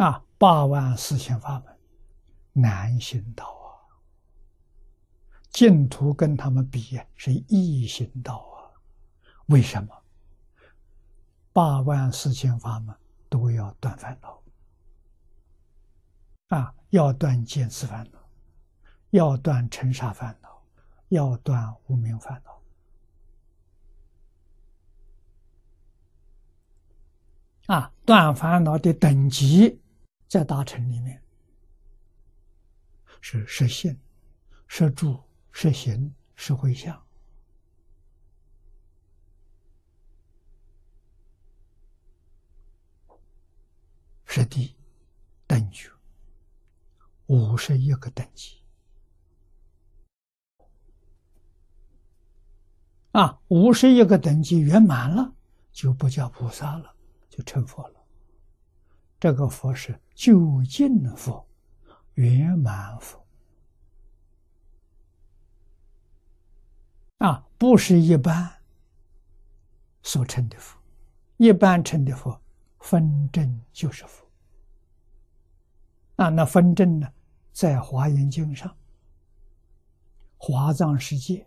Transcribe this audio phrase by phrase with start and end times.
[0.00, 1.78] 啊，八万四千法门
[2.54, 3.68] 难行道啊，
[5.50, 8.72] 净土跟他们比是易行道啊。
[9.48, 9.94] 为什么？
[11.52, 12.96] 八万四千法门
[13.28, 14.42] 都要断烦恼
[16.48, 18.18] 啊，要断见思烦恼，
[19.10, 20.62] 要断尘沙烦恼，
[21.10, 22.58] 要断无明烦恼。
[27.74, 29.79] 啊，断烦恼的等级。
[30.30, 31.20] 在大乘里面，
[33.20, 33.98] 是实现、
[34.68, 35.20] 实住、
[35.50, 37.04] 实行、实回向。
[44.24, 44.76] 实地
[45.48, 45.90] 等觉，
[47.26, 48.62] 五十一个等级。
[53.10, 55.34] 啊，五十一个等级圆满了，
[55.72, 56.94] 就不叫菩萨了，
[57.28, 57.99] 就成佛了。
[59.20, 61.46] 这个佛是究竟佛、
[62.14, 63.22] 圆满佛
[67.18, 68.50] 啊，不是一般
[70.02, 70.80] 所称的佛。
[71.36, 72.40] 一般称的佛，
[72.78, 74.26] 分正就是佛
[76.16, 76.30] 啊。
[76.30, 77.12] 那分正呢，
[77.52, 78.74] 在华严经上，
[80.38, 81.46] 华藏世界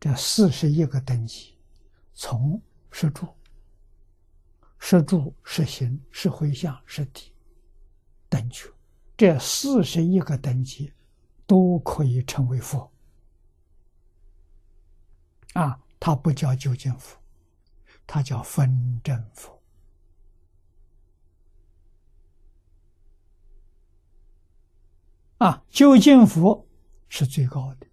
[0.00, 1.56] 这四十一个等级，
[2.12, 3.28] 从十住。
[4.82, 7.32] 是住是行是回向是地
[8.28, 8.68] 等觉，
[9.16, 10.92] 这四十一个等级
[11.46, 12.90] 都可以称为佛。
[15.52, 17.20] 啊，它不叫究竟佛，
[18.06, 19.62] 它叫分正佛。
[25.38, 26.66] 啊，究竟佛
[27.08, 27.86] 是最高的，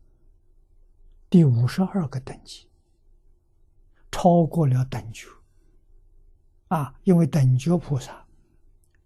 [1.30, 2.70] 第五十二个等级，
[4.12, 5.28] 超过了等觉。
[6.68, 8.26] 啊，因为等觉菩萨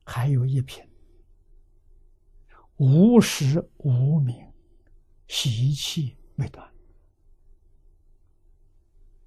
[0.04, 0.84] 还有一品，
[2.78, 4.52] 无时无名，
[5.28, 6.68] 习气未断。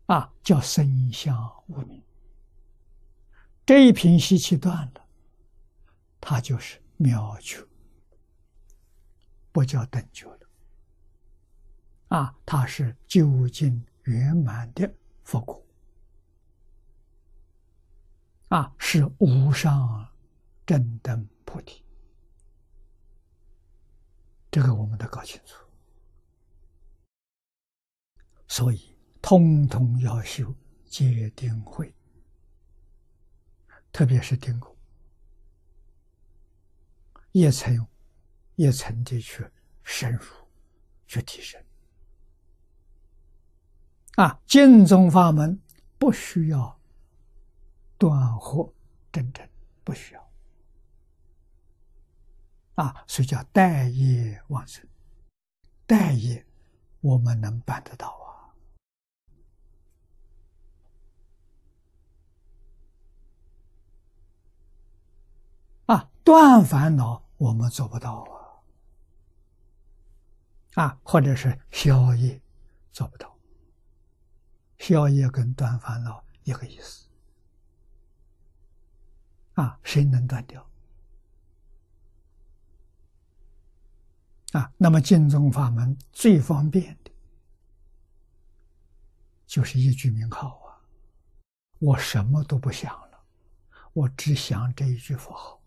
[0.06, 2.02] 啊，叫生相无名。
[3.64, 5.08] 这一品习气断了，
[6.20, 7.64] 他就是妙觉，
[9.52, 10.40] 不叫等觉了。
[12.08, 14.92] 啊，他是究竟圆满的
[15.22, 15.63] 佛果。
[18.48, 20.08] 啊，是无上
[20.64, 21.82] 正等菩提，
[24.50, 25.64] 这个我们得搞清楚。
[28.46, 31.92] 所以，通通要修戒定慧，
[33.90, 34.76] 特别是定功，
[37.32, 37.86] 一层
[38.54, 39.44] 一层的去
[39.82, 40.22] 深入，
[41.08, 41.60] 去提升。
[44.16, 45.60] 啊，净宗法门
[45.98, 46.78] 不需要。
[47.98, 48.72] 断惑
[49.12, 49.48] 真正
[49.82, 50.30] 不需要
[52.74, 54.86] 啊，所以叫待业往生。
[55.86, 56.44] 待业
[57.00, 58.08] 我们能办得到
[65.86, 65.94] 啊！
[65.94, 68.24] 啊，断烦恼我们做不到
[70.74, 70.82] 啊！
[70.82, 72.40] 啊，或者是消业
[72.90, 73.38] 做不到，
[74.78, 77.06] 消业跟断烦恼一个意思。
[79.54, 80.68] 啊，谁能断掉？
[84.52, 87.10] 啊，那么净宗法门最方便的，
[89.46, 90.78] 就是一句名号啊！
[91.80, 93.24] 我什么都不想了，
[93.92, 95.60] 我只想这一句佛号，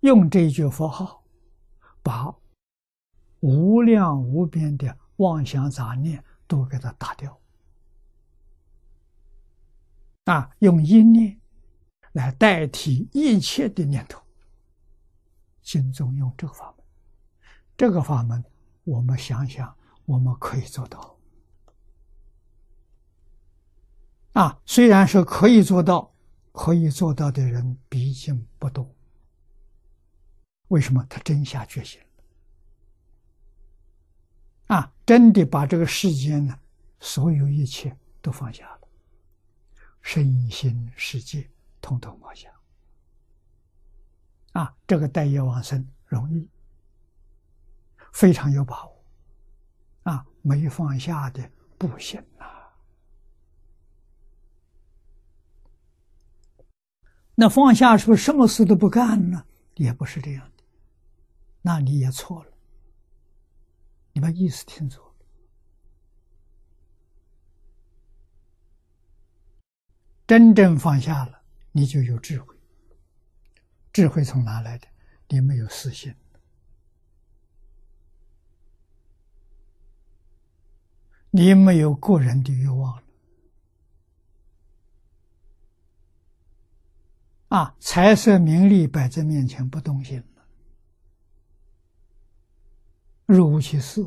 [0.00, 1.22] 用这一句佛号，
[2.02, 2.34] 把
[3.40, 7.38] 无量无边的妄想杂念都给它打掉。
[10.24, 11.38] 啊，用一念。
[12.18, 14.20] 来代替一切的念头，
[15.62, 16.84] 心中用这个法门，
[17.76, 18.44] 这个法门，
[18.82, 19.72] 我们想想，
[20.04, 21.16] 我们可以做到。
[24.32, 26.12] 啊，虽然是可以做到，
[26.50, 28.92] 可以做到的人毕竟不多。
[30.68, 31.06] 为什么？
[31.08, 32.00] 他真下决心
[34.66, 36.58] 啊，真的把这个世间呢，
[36.98, 38.88] 所有一切都放下了，
[40.02, 41.48] 身心世界。
[41.88, 42.52] 通通放下
[44.52, 44.76] 啊！
[44.86, 46.46] 这个待业往生容易，
[48.12, 49.04] 非常有把握
[50.02, 50.26] 啊！
[50.42, 52.44] 没放下的不行呐。
[57.34, 59.46] 那放下是不是什么事都不干呢？
[59.76, 60.64] 也不是这样的，
[61.62, 62.52] 那你也错了。
[64.12, 65.14] 你把意思听错了。
[70.26, 71.37] 真正放下了。
[71.72, 72.56] 你就有智慧，
[73.92, 74.88] 智慧从哪来的？
[75.28, 76.14] 你没有私心，
[81.30, 83.02] 你没有个人的欲望
[87.48, 90.46] 啊，财色名利摆在面前不动心了，
[93.26, 94.06] 若无其事，